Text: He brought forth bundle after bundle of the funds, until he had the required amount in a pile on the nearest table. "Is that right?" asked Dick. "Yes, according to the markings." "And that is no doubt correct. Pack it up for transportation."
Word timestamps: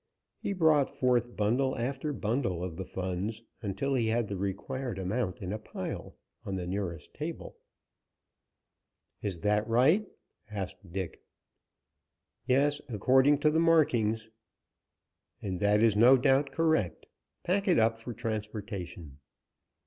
He 0.39 0.53
brought 0.53 0.89
forth 0.89 1.35
bundle 1.37 1.77
after 1.77 2.11
bundle 2.11 2.63
of 2.63 2.75
the 2.75 2.85
funds, 2.85 3.43
until 3.61 3.93
he 3.93 4.07
had 4.07 4.27
the 4.29 4.35
required 4.35 4.97
amount 4.97 5.37
in 5.43 5.53
a 5.53 5.59
pile 5.59 6.15
on 6.43 6.55
the 6.55 6.65
nearest 6.65 7.13
table. 7.13 7.55
"Is 9.21 9.41
that 9.41 9.67
right?" 9.67 10.07
asked 10.49 10.91
Dick. 10.91 11.21
"Yes, 12.47 12.81
according 12.89 13.37
to 13.41 13.51
the 13.51 13.59
markings." 13.59 14.27
"And 15.39 15.59
that 15.59 15.83
is 15.83 15.95
no 15.95 16.17
doubt 16.17 16.51
correct. 16.51 17.05
Pack 17.43 17.67
it 17.67 17.77
up 17.77 17.95
for 17.95 18.11
transportation." 18.11 19.19